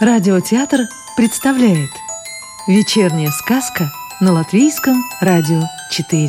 Радиотеатр 0.00 0.86
представляет 1.16 1.90
Вечерняя 2.68 3.32
сказка 3.32 3.90
на 4.20 4.32
Латвийском 4.32 5.02
радио 5.20 5.62
4 5.90 6.28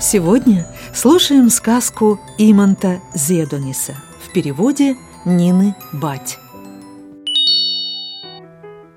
Сегодня 0.00 0.68
слушаем 0.94 1.50
сказку 1.50 2.20
Иманта 2.38 3.00
Зедониса 3.14 3.96
в 4.24 4.32
переводе 4.32 4.96
Нины 5.24 5.74
Бать. 5.92 6.38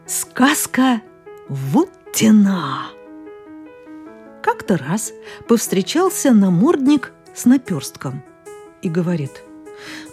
Сказка 0.06 1.02
Вуттина. 1.50 2.92
Как-то 4.44 4.78
раз 4.78 5.12
повстречался 5.48 6.34
намордник 6.34 7.14
с 7.34 7.46
наперстком 7.46 8.24
и 8.82 8.90
говорит 8.90 9.44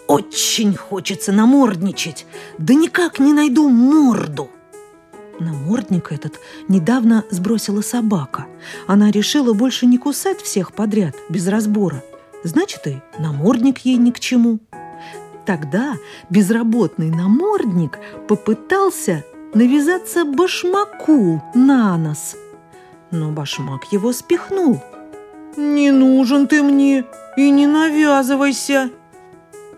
«Очень 0.06 0.74
хочется 0.76 1.32
намордничать, 1.32 2.26
да 2.58 2.74
никак 2.74 3.18
не 3.18 3.32
найду 3.32 3.68
морду». 3.68 4.50
Намордник 5.40 6.12
этот 6.12 6.38
недавно 6.68 7.24
сбросила 7.30 7.80
собака. 7.80 8.46
Она 8.86 9.10
решила 9.10 9.52
больше 9.52 9.86
не 9.86 9.98
кусать 9.98 10.40
всех 10.40 10.72
подряд, 10.72 11.16
без 11.28 11.48
разбора. 11.48 12.04
Значит, 12.44 12.86
и 12.86 13.02
намордник 13.18 13.80
ей 13.80 13.96
ни 13.96 14.10
к 14.10 14.20
чему. 14.20 14.60
Тогда 15.44 15.94
безработный 16.30 17.10
намордник 17.10 17.98
попытался 18.28 19.24
навязаться 19.54 20.24
башмаку 20.24 21.42
на 21.54 21.96
нос. 21.96 22.36
Но 23.10 23.30
башмак 23.30 23.92
его 23.92 24.12
спихнул. 24.12 24.82
«Не 25.56 25.90
нужен 25.90 26.46
ты 26.46 26.62
мне 26.62 27.04
и 27.36 27.50
не 27.50 27.66
навязывайся!» 27.66 28.90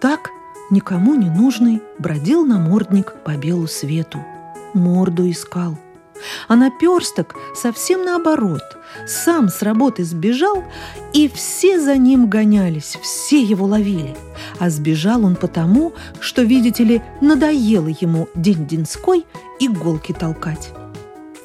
Так, 0.00 0.30
никому 0.70 1.14
не 1.14 1.30
нужный, 1.30 1.82
бродил 1.98 2.44
намордник 2.44 3.14
по 3.24 3.36
белу 3.36 3.66
свету. 3.66 4.24
Морду 4.74 5.30
искал. 5.30 5.78
А 6.48 6.56
наперсток 6.56 7.34
совсем 7.54 8.04
наоборот. 8.04 8.62
Сам 9.06 9.48
с 9.48 9.62
работы 9.62 10.04
сбежал, 10.04 10.64
и 11.12 11.28
все 11.28 11.80
за 11.80 11.96
ним 11.96 12.28
гонялись, 12.28 12.98
все 13.02 13.42
его 13.42 13.66
ловили. 13.66 14.16
А 14.58 14.70
сбежал 14.70 15.24
он 15.24 15.36
потому, 15.36 15.92
что, 16.20 16.42
видите 16.42 16.84
ли, 16.84 17.02
надоело 17.20 17.88
ему 17.88 18.28
день-деньской 18.34 19.26
иголки 19.60 20.12
толкать. 20.12 20.70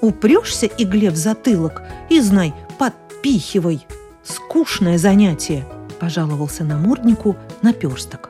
Упрешься 0.02 0.66
игле 0.66 1.12
в 1.12 1.16
затылок 1.16 1.84
и, 2.10 2.20
знай, 2.22 2.54
подпихивай. 2.80 3.86
Скучное 4.24 4.98
занятие, 4.98 5.66
пожаловался 6.00 6.64
наморднику 6.64 7.36
наперсток. 7.62 8.30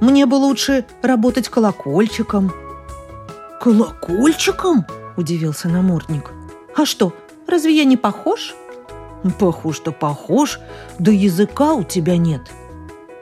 Мне 0.00 0.26
бы 0.26 0.36
лучше 0.36 0.86
работать 1.02 1.48
колокольчиком. 1.48 2.52
Колокольчиком? 3.60 4.86
Удивился 5.16 5.68
намордник. 5.68 6.30
А 6.74 6.86
что, 6.86 7.12
разве 7.46 7.76
я 7.76 7.84
не 7.84 7.96
похож? 7.96 8.54
Похож-то 9.38 9.92
похож, 9.92 10.60
да 10.98 11.10
языка 11.12 11.74
у 11.74 11.84
тебя 11.84 12.16
нет. 12.16 12.42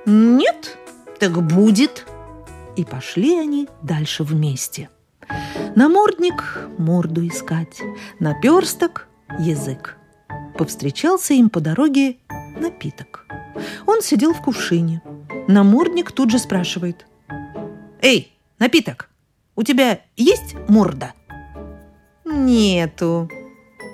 Нет? 0.07 0.79
Так 1.19 1.43
будет. 1.43 2.07
И 2.77 2.85
пошли 2.85 3.37
они 3.37 3.69
дальше 3.83 4.23
вместе. 4.23 4.89
Намордник– 5.75 6.61
морду 6.79 7.27
искать, 7.27 7.83
наперсток– 8.21 9.09
язык. 9.39 9.98
Повстречался 10.59 11.34
им 11.34 11.51
по 11.51 11.61
дороге 11.61 12.17
напиток. 12.61 13.27
Он 13.87 14.03
сидел 14.03 14.34
в 14.34 14.42
кувшине. 14.42 15.03
Намордник 15.47 16.11
тут 16.11 16.31
же 16.31 16.41
спрашивает. 16.41 17.06
«Эй, 18.03 18.37
напиток, 18.59 19.09
у 19.55 19.62
тебя 19.62 20.00
есть 20.16 20.56
морда?» 20.69 21.12
«Нету». 22.25 23.31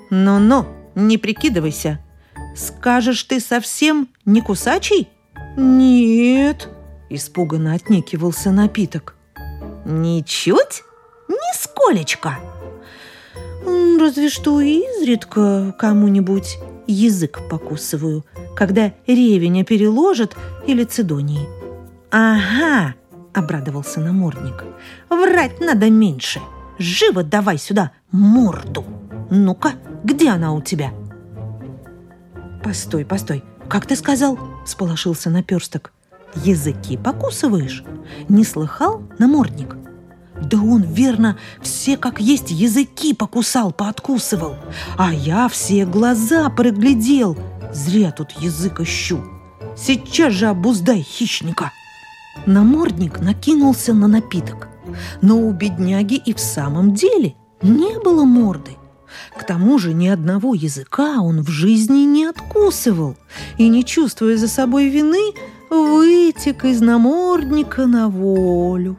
«Ну-ну, 0.09 0.66
не 0.94 1.19
прикидывайся. 1.19 2.03
Скажешь, 2.56 3.22
ты 3.25 3.41
совсем 3.41 4.09
не 4.25 4.41
кусачий?» 4.41 5.10
«Нет»,– 5.59 6.71
испуганно 7.10 7.75
отнекивался 7.75 8.50
напиток. 8.50 9.16
«Ничуть? 9.84 10.83
Нисколечко!» 11.28 12.39
«Разве 13.99 14.28
что 14.28 14.60
изредка 14.60 15.75
кому-нибудь 15.78 16.59
язык 16.87 17.41
покусываю, 17.49 18.25
когда 18.55 18.93
ревеня 19.06 19.65
переложит 19.65 20.37
или 20.66 20.84
цидонии». 20.84 21.49
«Ага!»– 22.10 22.94
обрадовался 23.33 24.00
намордник. 24.00 24.65
«Врать 25.09 25.60
надо 25.60 25.91
меньше. 25.91 26.41
Живо 26.78 27.22
давай 27.22 27.59
сюда 27.59 27.93
морду. 28.10 28.84
Ну-ка, 29.31 29.72
где 30.03 30.31
она 30.31 30.53
у 30.53 30.60
тебя?» 30.60 30.93
«Постой, 32.62 33.04
постой, 33.04 33.43
как 33.69 33.87
ты 33.87 33.97
сказал?»– 33.97 34.38
сполошился 34.66 35.31
наперсток. 35.31 35.93
«Языки 36.34 36.97
покусываешь? 36.97 37.84
Не 38.28 38.44
слыхал, 38.44 39.03
намордник?» 39.19 39.77
Да 40.41 40.59
он, 40.59 40.83
верно, 40.83 41.39
все 41.62 41.97
как 41.97 42.21
есть 42.21 42.50
языки 42.50 43.15
покусал, 43.15 43.72
пооткусывал. 43.72 44.56
А 44.99 45.12
я 45.12 45.49
все 45.49 45.87
глаза 45.87 46.50
проглядел. 46.50 47.37
Зря 47.72 48.11
тут 48.11 48.33
язык 48.33 48.81
ищу. 48.81 49.22
Сейчас 49.77 50.33
же 50.33 50.47
обуздай 50.47 51.03
хищника. 51.03 51.72
Намордник 52.47 53.21
накинулся 53.21 53.95
на 53.95 54.09
напиток. 54.09 54.69
Но 55.22 55.39
у 55.39 55.53
бедняги 55.53 56.15
и 56.15 56.34
в 56.34 56.41
самом 56.41 56.95
деле 56.95 57.34
не 57.62 57.99
было 58.01 58.25
морды. 58.25 58.72
К 59.37 59.45
тому 59.45 59.78
же 59.78 59.95
ни 59.95 60.09
одного 60.09 60.55
языка 60.55 61.21
он 61.21 61.43
в 61.43 61.49
жизни 61.49 62.05
не 62.05 62.25
откусывал 62.25 63.16
и, 63.59 63.69
не 63.69 63.84
чувствуя 63.84 64.37
за 64.37 64.49
собой 64.49 64.89
вины, 64.89 65.33
вытек 65.71 66.65
из 66.65 66.81
намордника 66.81 67.87
на 67.87 68.09
волю. 68.09 68.99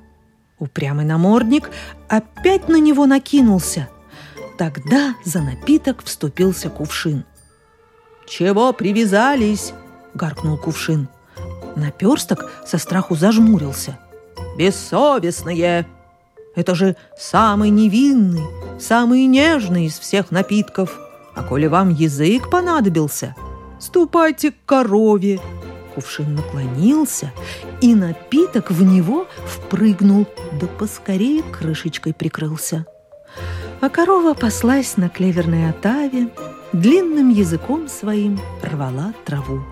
Упрямый 0.58 1.06
намордник 1.06 1.70
опять 2.08 2.70
на 2.70 2.80
него 2.80 3.06
накинулся. 3.06 3.90
Тогда 4.58 5.16
за 5.24 5.42
напиток 5.42 6.04
вступился 6.04 6.70
кувшин. 6.70 7.26
«Чего 8.28 8.72
привязались?»– 8.72 9.74
гаркнул 10.14 10.58
кувшин. 10.58 11.10
Наперсток 11.76 12.50
со 12.66 12.78
страху 12.78 13.16
зажмурился. 13.16 14.00
«Бессовестные! 14.58 15.86
Это 16.56 16.74
же 16.74 16.96
самый 17.18 17.70
невинный, 17.70 18.46
самый 18.80 19.26
нежный 19.26 19.88
из 19.88 20.00
всех 20.00 20.32
напитков. 20.32 20.98
А 21.36 21.44
коли 21.44 21.68
вам 21.68 21.90
язык 21.90 22.50
понадобился, 22.50 23.36
ступайте 23.78 24.52
к 24.52 24.56
корове, 24.66 25.42
Кувшин 25.96 26.36
наклонился, 26.36 27.32
и 27.82 27.96
напиток 27.96 28.70
в 28.70 28.84
него 28.84 29.28
впрыгнул, 29.48 30.28
да 30.60 30.68
поскорее 30.68 31.42
крышечкой 31.42 32.14
прикрылся. 32.14 32.86
А 33.80 33.90
корова 33.90 34.34
паслась 34.34 34.98
на 34.98 35.08
клеверной 35.08 35.70
отаве, 35.70 36.30
длинным 36.74 37.30
языком 37.30 37.88
своим 37.88 38.40
рвала 38.62 39.14
траву. 39.26 39.64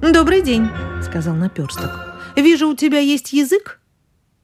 «Добрый 0.00 0.40
день»,— 0.40 0.68
сказал 1.02 1.34
наперсток. 1.34 1.90
«Вижу, 2.34 2.68
у 2.68 2.74
тебя 2.74 2.98
есть 2.98 3.34
язык?» 3.34 3.80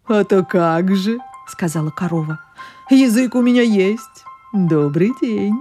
«А 0.07 0.25
то 0.25 0.45
как 0.45 0.95
же»,— 0.95 1.19
сказала 1.49 1.91
корова. 1.91 2.39
«Язык 2.91 3.35
у 3.35 3.41
меня 3.41 3.63
есть. 3.63 4.25
Добрый 4.53 5.13
день». 5.23 5.57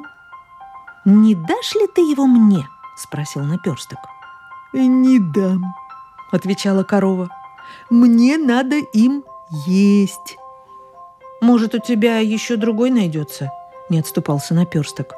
«Не 1.06 1.35
дашь 1.35 1.76
ли 1.76 1.88
ты 1.96 2.02
его 2.02 2.26
мне?»— 2.28 2.67
спросил 2.97 3.44
наперсток. 3.44 4.00
«Не 4.73 5.20
дам»,— 5.20 5.76
отвечала 6.32 6.84
корова. 6.84 7.29
«Мне 7.90 8.38
надо 8.38 8.78
им 8.78 9.23
есть». 9.66 10.38
«Может, 11.41 11.76
у 11.76 11.79
тебя 11.79 12.20
еще 12.20 12.56
другой 12.56 12.90
найдется?»— 12.90 13.52
не 13.90 14.00
отступался 14.00 14.53
наперсток. 14.53 15.16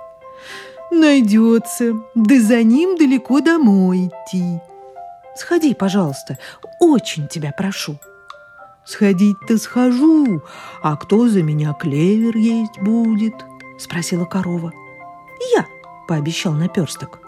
«Найдется, 0.89 1.93
да 2.15 2.39
за 2.39 2.63
ним 2.63 2.97
далеко 2.97 3.41
домой 3.41 4.07
идти». 4.07 4.59
«Сходи, 5.35 5.73
пожалуйста, 5.73 6.39
очень 6.79 7.27
тебя 7.27 7.51
прошу». 7.51 7.97
«Сходить-то 8.85 9.57
схожу, 9.57 10.41
а 10.81 10.97
кто 10.97 11.27
за 11.27 11.41
меня 11.41 11.73
клевер 11.73 12.35
есть 12.35 12.79
будет?»— 12.81 13.33
спросила 13.79 14.25
корова. 14.25 14.73
«Я»,— 15.55 15.65
пообещал 16.07 16.53
наперсток. 16.53 17.22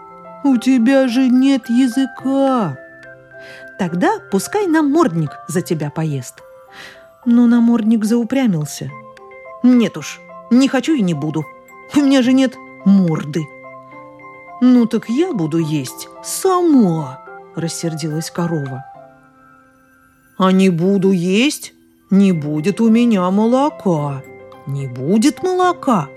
У 0.46 0.58
тебя 0.58 1.08
же 1.08 1.28
нет 1.28 1.68
языка. 1.68 2.78
Тогда 3.80 4.20
пускай 4.30 4.68
намордник 4.68 5.30
за 5.48 5.60
тебя 5.60 5.90
поест. 5.90 6.34
Но 7.24 7.48
намордник 7.48 8.04
заупрямился. 8.04 8.88
Нет 9.64 9.96
уж, 9.96 10.20
не 10.52 10.68
хочу 10.68 10.94
и 10.94 11.02
не 11.02 11.14
буду. 11.14 11.44
У 11.96 11.98
меня 11.98 12.22
же 12.22 12.32
нет 12.32 12.54
морды. 12.84 13.44
Ну 14.60 14.86
так 14.86 15.08
я 15.08 15.32
буду 15.32 15.58
есть 15.58 16.08
сама, 16.22 17.24
рассердилась 17.56 18.30
корова. 18.30 18.84
А 20.38 20.52
не 20.52 20.70
буду 20.70 21.10
есть, 21.10 21.74
не 22.08 22.30
будет 22.30 22.80
у 22.80 22.88
меня 22.88 23.28
молока. 23.32 24.22
Не 24.68 24.86
будет 24.86 25.42
молока. 25.42 26.08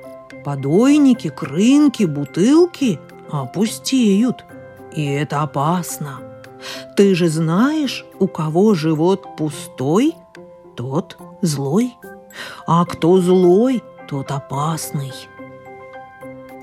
Подойники, 0.45 1.29
крынки, 1.29 2.03
бутылки 2.03 2.99
опустеют. 3.31 4.43
И 4.93 5.05
это 5.05 5.41
опасно. 5.41 6.19
Ты 6.95 7.15
же 7.15 7.29
знаешь, 7.29 8.05
у 8.19 8.27
кого 8.27 8.73
живот 8.73 9.37
пустой, 9.37 10.15
тот 10.75 11.17
злой. 11.41 11.95
А 12.67 12.85
кто 12.85 13.19
злой, 13.19 13.83
тот 14.07 14.31
опасный. 14.31 15.13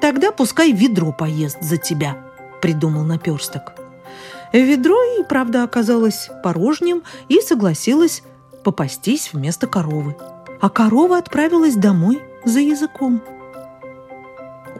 Тогда 0.01 0.31
пускай 0.33 0.73
ведро 0.73 1.13
поест 1.13 1.59
за 1.61 1.77
тебя, 1.77 2.17
придумал 2.61 3.05
наперсток. 3.05 3.75
Ведро 4.53 5.03
и 5.19 5.25
правда 5.25 5.65
оказалось 5.65 6.31
порожним 6.43 7.03
и 7.29 7.41
согласилась 7.41 8.23
попастись 8.63 9.33
вместо 9.33 9.67
коровы. 9.67 10.17
А 10.61 10.69
корова 10.71 11.19
отправилась 11.19 11.75
домой 11.75 12.23
за 12.45 12.61
языком. 12.61 13.21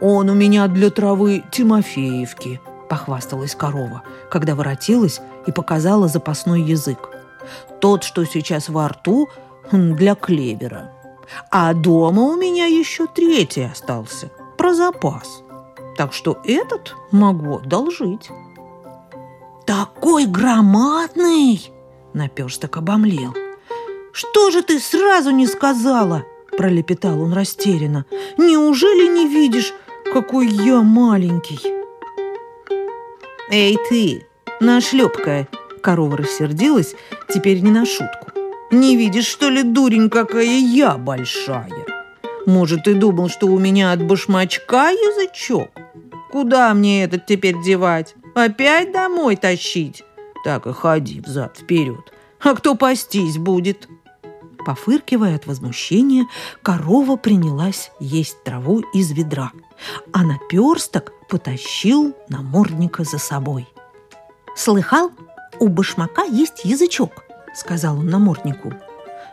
«Он 0.01 0.29
у 0.29 0.33
меня 0.33 0.67
для 0.67 0.89
травы 0.89 1.43
Тимофеевки»,– 1.51 2.59
похвасталась 2.89 3.55
корова, 3.55 4.03
когда 4.29 4.55
воротилась 4.55 5.21
и 5.45 5.51
показала 5.51 6.07
запасной 6.07 6.61
язык. 6.61 7.09
«Тот, 7.79 8.03
что 8.03 8.25
сейчас 8.25 8.69
во 8.69 8.87
рту, 8.89 9.29
для 9.71 10.15
клевера. 10.15 10.91
А 11.51 11.73
дома 11.73 12.23
у 12.23 12.35
меня 12.37 12.67
еще 12.67 13.05
третий 13.07 13.63
остался, 13.63 14.31
про 14.57 14.73
запас. 14.73 15.43
Так 15.97 16.13
что 16.13 16.39
этот 16.43 16.95
могу 17.11 17.57
одолжить». 17.57 18.29
«Такой 19.65 20.25
громадный!»– 20.25 21.71
наперсток 22.13 22.77
обомлел. 22.77 23.33
«Что 24.13 24.49
же 24.51 24.61
ты 24.61 24.79
сразу 24.79 25.31
не 25.31 25.45
сказала?»– 25.45 26.23
пролепетал 26.57 27.21
он 27.21 27.33
растерянно. 27.33 28.05
«Неужели 28.37 29.07
не 29.13 29.27
видишь, 29.27 29.73
какой 30.13 30.47
я 30.47 30.81
маленький?» 30.81 31.59
«Эй 33.49 33.77
ты, 33.89 34.25
нашлепкая!» 34.59 35.47
Корова 35.81 36.17
рассердилась, 36.17 36.95
теперь 37.33 37.61
не 37.61 37.71
на 37.71 37.85
шутку. 37.85 38.31
«Не 38.71 38.97
видишь, 38.97 39.27
что 39.27 39.49
ли, 39.49 39.63
дурень, 39.63 40.09
какая 40.09 40.59
я 40.59 40.97
большая? 40.97 41.85
Может, 42.45 42.83
ты 42.83 42.93
думал, 42.93 43.29
что 43.29 43.47
у 43.47 43.57
меня 43.57 43.93
от 43.93 44.03
башмачка 44.03 44.89
язычок? 44.89 45.69
Куда 46.29 46.73
мне 46.73 47.05
этот 47.05 47.25
теперь 47.25 47.61
девать? 47.63 48.15
Опять 48.35 48.91
домой 48.91 49.37
тащить? 49.37 50.03
Так 50.43 50.67
и 50.67 50.73
ходи 50.73 51.21
взад-вперед. 51.21 52.11
А 52.41 52.53
кто 52.53 52.75
пастись 52.75 53.37
будет?» 53.37 53.87
Пофыркивая 54.65 55.37
от 55.37 55.47
возмущения, 55.47 56.27
корова 56.61 57.15
принялась 57.15 57.91
есть 58.01 58.43
траву 58.43 58.83
из 58.93 59.11
ведра, 59.11 59.51
а 60.11 60.23
наперсток 60.23 61.11
потащил 61.29 62.15
намордника 62.29 63.03
за 63.03 63.17
собой. 63.17 63.67
«Слыхал, 64.55 65.11
у 65.59 65.67
башмака 65.67 66.23
есть 66.23 66.65
язычок»,— 66.65 67.25
сказал 67.55 67.99
он 67.99 68.07
наморднику. 68.07 68.73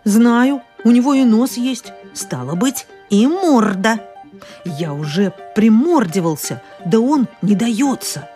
«Знаю, 0.05 0.62
у 0.85 0.91
него 0.91 1.14
и 1.14 1.25
нос 1.25 1.55
есть, 1.55 1.93
стало 2.12 2.55
быть, 2.55 2.87
и 3.11 3.26
морда. 3.26 4.00
Я 4.64 4.93
уже 4.93 5.32
примордивался, 5.55 6.62
да 6.85 7.00
он 7.00 7.29
не 7.43 7.55
дается» 7.55 8.29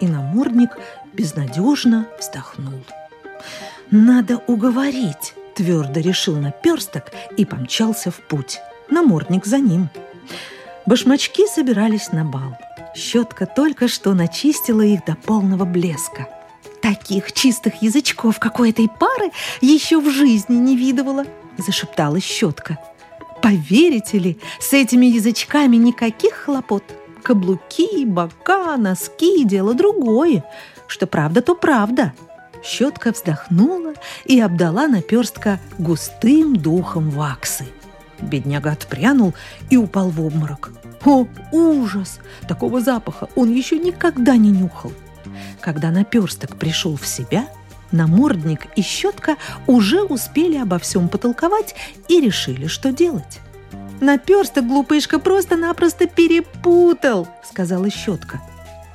и 0.00 0.06
намордник 0.06 0.70
безнадежно 1.12 2.08
вздохнул. 2.18 2.80
«Надо 3.90 4.38
уговорить»,– 4.46 5.34
твердо 5.54 6.00
решил 6.00 6.36
наперсток 6.36 7.12
и 7.36 7.44
помчался 7.44 8.10
в 8.10 8.16
путь. 8.16 8.60
Намордник 8.88 9.46
за 9.46 9.58
ним. 9.58 9.88
Башмачки 10.86 11.46
собирались 11.46 12.12
на 12.12 12.24
бал. 12.24 12.56
Щетка 12.94 13.46
только 13.46 13.88
что 13.88 14.14
начистила 14.14 14.82
их 14.82 15.04
до 15.04 15.14
полного 15.14 15.64
блеска. 15.64 16.28
«Таких 16.82 17.32
чистых 17.32 17.82
язычков, 17.82 18.38
как 18.38 18.58
у 18.58 18.64
этой 18.64 18.88
пары, 18.88 19.30
еще 19.60 20.00
в 20.00 20.10
жизни 20.10 20.56
не 20.56 20.76
видывала»,– 20.76 21.24
зашептала 21.58 22.20
щетка. 22.20 22.78
«Поверите 23.42 24.18
ли, 24.18 24.38
с 24.58 24.72
этими 24.72 25.06
язычками 25.06 25.76
никаких 25.76 26.34
хлопот– 26.34 26.84
Каблуки, 27.22 28.04
бока, 28.04 28.76
носки– 28.76 29.44
дело 29.46 29.74
другое. 29.74 30.44
Что 30.86 31.06
правда, 31.06 31.42
то 31.42 31.54
правда. 31.54 32.12
Щетка 32.62 33.12
вздохнула 33.12 33.94
и 34.24 34.40
обдала 34.40 34.86
наперстка 34.86 35.60
густым 35.78 36.56
духом 36.56 37.10
ваксы. 37.10 37.66
Бедняга 38.22 38.72
отпрянул 38.72 39.34
и 39.70 39.76
упал 39.76 40.10
в 40.10 40.20
обморок. 40.24 40.72
О, 41.04 41.26
ужас! 41.52 42.20
Такого 42.46 42.80
запаха 42.80 43.28
он 43.34 43.50
еще 43.50 43.78
никогда 43.78 44.36
не 44.36 44.50
нюхал. 44.50 44.92
Когда 45.60 45.90
наперсток 45.90 46.56
пришел 46.56 46.96
в 46.96 47.06
себя, 47.06 47.46
намордник 47.92 48.66
и 48.76 48.82
щетка 48.82 49.36
уже 49.66 50.02
успели 50.02 50.56
обо 50.56 50.78
всем 50.78 51.08
потолковать 51.08 51.74
и 52.08 52.20
решили, 52.20 52.66
что 52.66 52.92
делать. 52.92 53.40
Наперсток, 54.00 54.66
глупышка, 54.66 55.18
просто-напросто 55.18 56.06
перепутал, 56.06 57.28
сказала 57.44 57.90
щетка. 57.90 58.40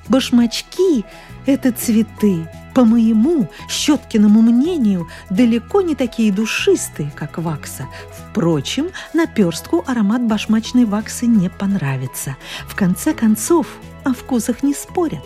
Башмачки– 0.07 1.06
это 1.45 1.71
цветы. 1.71 2.48
По 2.75 2.83
моему 2.83 3.50
щеткиному 3.69 4.42
мнению, 4.42 5.07
далеко 5.30 5.81
не 5.81 5.95
такие 5.95 6.31
душистые, 6.31 7.10
как 7.16 7.38
вакса. 7.38 7.88
Впрочем, 8.12 8.89
наперстку 9.13 9.83
аромат 9.88 10.22
башмачной 10.24 10.83
ваксы 10.83 11.25
не 11.25 11.50
понравится. 11.50 12.36
В 12.68 12.75
конце 12.75 13.13
концов, 13.13 13.68
о 14.04 14.13
вкусах 14.13 14.62
не 14.62 14.74
спорят. 14.74 15.24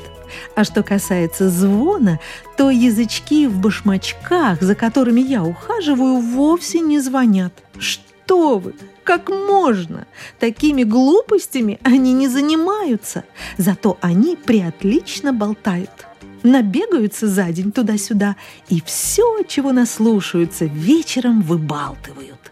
А 0.55 0.63
что 0.63 0.83
касается 0.83 1.49
звона, 1.49 2.19
то 2.55 2.69
язычки 2.69 3.47
в 3.47 3.59
башмачках, 3.59 4.61
за 4.61 4.75
которыми 4.75 5.21
я 5.21 5.43
ухаживаю, 5.43 6.17
вовсе 6.19 6.81
не 6.81 6.99
звонят. 6.99 7.53
Что 7.79 8.59
вы! 8.59 8.75
как 9.09 9.27
можно? 9.29 10.05
Такими 10.39 10.83
глупостями 10.83 11.79
они 11.83 12.13
не 12.13 12.27
занимаются. 12.27 13.23
Зато 13.57 13.97
они 14.01 14.35
приотлично 14.35 15.33
болтают. 15.33 16.05
Набегаются 16.43 17.27
за 17.27 17.51
день 17.51 17.71
туда-сюда 17.71 18.35
и 18.69 18.81
все, 18.85 19.43
чего 19.47 19.71
наслушаются, 19.71 20.65
вечером 20.65 21.41
выбалтывают. 21.41 22.51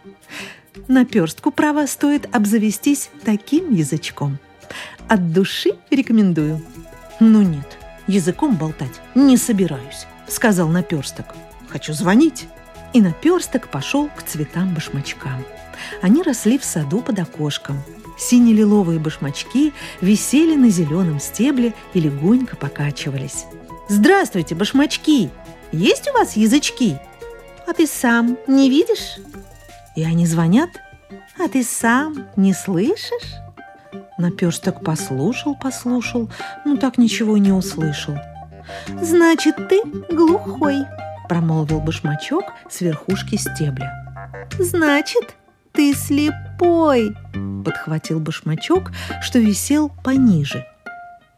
На 0.87 1.05
перстку 1.05 1.51
права 1.51 1.87
стоит 1.87 2.33
обзавестись 2.35 3.09
таким 3.23 3.73
язычком. 3.73 4.37
От 5.07 5.31
души 5.31 5.71
рекомендую. 5.89 6.61
Ну 7.19 7.41
нет, 7.41 7.77
языком 8.07 8.55
болтать 8.55 9.01
не 9.15 9.37
собираюсь, 9.37 10.05
сказал 10.27 10.67
наперсток. 10.67 11.35
Хочу 11.69 11.93
звонить. 11.93 12.47
И 12.93 13.01
наперсток 13.01 13.67
пошел 13.67 14.09
к 14.15 14.23
цветам-башмачкам. 14.23 15.43
Они 16.01 16.23
росли 16.23 16.57
в 16.57 16.63
саду 16.63 17.01
под 17.01 17.19
окошком. 17.19 17.83
Сине-лиловые 18.17 18.97
башмачки 18.97 19.73
висели 20.01 20.55
на 20.55 20.69
зеленом 20.69 21.19
стебле 21.19 21.73
и 21.93 21.99
легонько 21.99 22.55
покачивались. 22.55 23.45
«Здравствуйте, 23.89 24.53
башмачки! 24.53 25.29
Есть 25.71 26.09
у 26.09 26.13
вас 26.13 26.35
язычки?» 26.35 26.99
«А 27.65 27.73
ты 27.73 27.87
сам 27.87 28.37
не 28.45 28.69
видишь?» 28.69 29.17
И 29.95 30.03
они 30.03 30.25
звонят. 30.25 30.69
«А 31.39 31.47
ты 31.47 31.63
сам 31.63 32.27
не 32.35 32.53
слышишь?» 32.53 33.35
Наперсток 34.17 34.83
послушал, 34.83 35.55
послушал, 35.55 36.29
но 36.65 36.75
так 36.75 36.97
ничего 36.97 37.37
не 37.37 37.51
услышал. 37.51 38.17
«Значит, 39.01 39.55
ты 39.69 39.81
глухой»,– 40.09 40.85
промолвил 41.29 41.79
башмачок 41.79 42.43
с 42.69 42.81
верхушки 42.81 43.37
стебля. 43.37 43.93
«Значит, 44.59 45.35
ты 45.71 45.93
слепой!»– 45.93 47.15
подхватил 47.63 48.19
башмачок, 48.19 48.91
что 49.21 49.39
висел 49.39 49.89
пониже. 50.03 50.65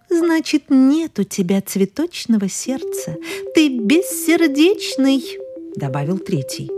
«Значит, 0.10 0.64
нет 0.70 1.20
у 1.20 1.24
тебя 1.24 1.62
цветочного 1.62 2.50
сердца. 2.50 3.16
Ты 3.54 3.70
бессердечный!»– 3.70 5.24
добавил 5.76 6.18
третий. 6.18 6.70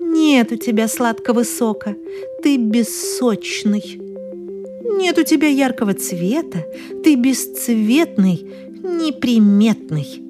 «Нет 0.00 0.52
у 0.52 0.56
тебя 0.56 0.88
сладкого 0.88 1.42
сока. 1.42 1.94
Ты 2.42 2.56
бессочный!» 2.56 4.00
«Нет 4.98 5.18
у 5.18 5.22
тебя 5.22 5.48
яркого 5.48 5.92
цвета. 5.92 6.64
Ты 7.04 7.16
бесцветный, 7.16 8.46
неприметный. 8.82 10.22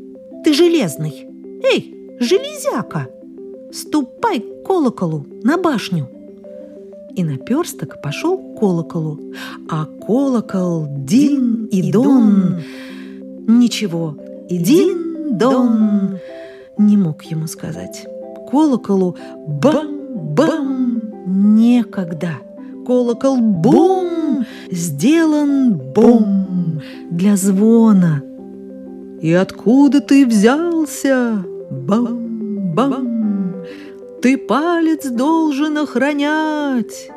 Ты 0.45 0.53
железный. 0.53 1.27
Эй, 1.63 1.95
железяка!» 2.19 3.09
Ступай 3.73 4.41
к 4.41 4.65
колоколу 4.65 5.27
на 5.43 5.59
башню 5.59 6.09
и 7.17 7.25
наперсток 7.25 8.01
пошел 8.03 8.37
к 8.37 8.61
колоколу, 8.61 9.19
а 9.71 9.87
колокол 10.07 10.87
дин 10.87 11.56
и 11.79 11.93
дон. 11.93 12.61
Ничего, 13.47 14.17
и 14.49 14.59
дин, 14.59 15.07
Дин-дон. 15.27 16.19
Не 16.79 16.97
мог 16.97 17.23
ему 17.25 17.47
сказать. 17.47 18.07
Колоколу 18.51 19.17
бам-бам 19.47 21.03
некогда. 21.27 22.39
Колокол 22.87 23.39
бум 23.39 24.47
сделан 24.71 25.75
бум 25.95 26.81
для 27.11 27.37
звона. 27.37 28.23
И 29.21 29.33
откуда 29.33 30.01
ты 30.01 30.27
взялся? 30.27 31.45
Бам-бам. 31.71 33.65
Ты 34.23 34.39
палец 34.39 35.11
должен 35.11 35.79
охранять. 35.79 37.11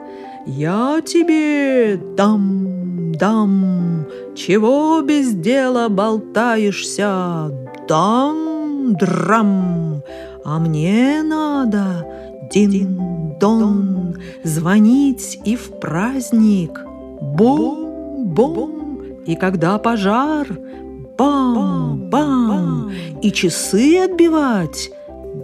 Я 0.48 1.02
тебе 1.06 2.00
дам, 2.18 3.12
дам. 3.14 4.06
Чего 4.36 5.02
без 5.02 5.34
дела 5.34 5.90
болтаешься? 5.90 7.52
Дам, 7.88 8.96
драм. 8.96 10.04
А 10.46 10.60
мне 10.60 11.22
надо 11.24 12.06
дин-дон 12.52 14.16
звонить 14.44 15.40
и 15.46 15.56
в 15.56 15.80
праздник. 15.80 16.82
Бум-бум. 17.22 19.02
И 19.26 19.36
когда 19.36 19.78
пожар, 19.78 20.48
бам-бам. 21.18 22.92
И 23.22 23.32
часы 23.32 24.00
отбивать, 24.00 24.92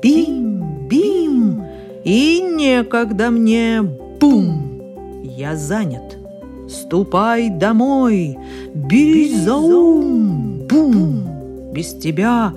бим-бим. 0.01 1.63
И 2.03 2.41
некогда 2.41 3.29
мне, 3.29 3.81
бум. 3.81 4.81
Я 5.23 5.55
занят. 5.55 6.14
Ступай 6.81 7.49
домой, 7.49 8.37
бери 8.73 9.33
за 9.33 9.55
ум, 9.55 10.67
бум. 10.67 11.71
Без 11.73 11.93
тебя, 11.97 12.53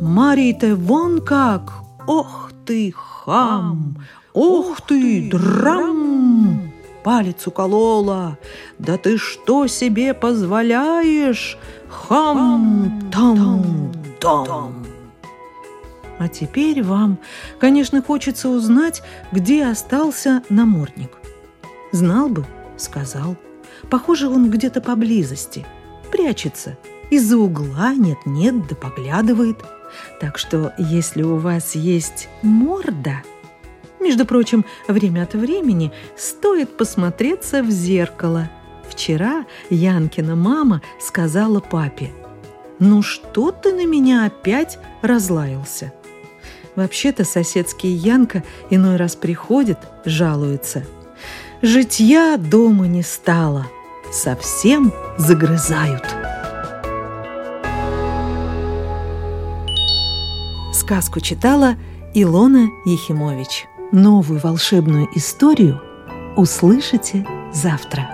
Марий-то 0.00 0.74
вон 0.74 1.20
как, 1.20 1.72
ох 2.08 2.50
ты, 2.66 2.92
хам, 2.96 3.96
ох 4.34 4.80
ты, 4.80 5.30
драм. 5.30 6.72
Палец 7.04 7.46
уколола, 7.46 8.36
да 8.78 8.96
ты 8.98 9.16
что 9.16 9.68
себе 9.68 10.12
позволяешь, 10.12 11.56
хам-там-там. 11.88 13.12
А 16.18 16.28
теперь 16.28 16.82
вам, 16.82 17.18
конечно, 17.60 18.02
хочется 18.02 18.48
узнать, 18.48 19.02
где 19.30 19.66
остался 19.66 20.42
намордник. 20.48 21.10
Знал 21.92 22.28
бы, 22.28 22.44
сказал. 22.76 23.36
Похоже, 23.90 24.28
он 24.28 24.50
где-то 24.50 24.80
поблизости. 24.80 25.66
Прячется. 26.10 26.76
Из-за 27.10 27.36
угла 27.36 27.94
нет-нет, 27.94 28.66
да 28.68 28.74
поглядывает. 28.74 29.58
Так 30.20 30.38
что, 30.38 30.72
если 30.78 31.22
у 31.22 31.36
вас 31.36 31.74
есть 31.74 32.28
морда... 32.42 33.22
Между 34.00 34.26
прочим, 34.26 34.64
время 34.88 35.22
от 35.22 35.34
времени 35.34 35.92
стоит 36.16 36.76
посмотреться 36.76 37.62
в 37.62 37.70
зеркало. 37.70 38.50
Вчера 38.88 39.46
Янкина 39.70 40.34
мама 40.34 40.82
сказала 41.00 41.60
папе, 41.60 42.10
«Ну 42.80 43.02
что 43.02 43.52
ты 43.52 43.72
на 43.72 43.86
меня 43.86 44.26
опять 44.26 44.78
разлаялся?» 45.02 45.92
Вообще-то 46.74 47.24
соседский 47.24 47.90
Янка 47.90 48.42
иной 48.70 48.96
раз 48.96 49.14
приходит, 49.14 49.78
жалуется– 50.04 50.84
Житья 51.64 52.38
дома 52.38 52.88
не 52.88 53.04
стало, 53.04 53.68
совсем 54.10 54.92
загрызают. 55.16 56.02
Сказку 60.74 61.20
читала 61.20 61.76
Илона 62.14 62.68
Ехимович. 62.84 63.66
Новую 63.92 64.40
волшебную 64.40 65.06
историю 65.14 65.80
услышите 66.36 67.24
завтра. 67.52 68.11